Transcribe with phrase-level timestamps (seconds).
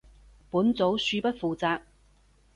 [0.49, 1.79] 本組恕不負責